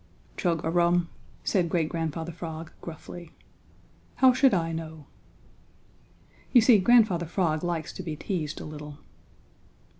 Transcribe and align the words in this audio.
"Chug 0.35 0.65
a 0.65 0.71
rum," 0.71 1.09
said 1.43 1.69
Great 1.69 1.87
Grandfather 1.87 2.31
Frog, 2.31 2.71
gruffly, 2.81 3.33
"how 4.15 4.33
should 4.33 4.51
I 4.51 4.71
know?" 4.71 5.05
You 6.51 6.61
see, 6.61 6.79
Grandfather 6.79 7.27
Frog 7.27 7.63
likes 7.63 7.93
to 7.93 8.01
be 8.01 8.15
teased 8.15 8.59
a 8.59 8.65
little. 8.65 8.97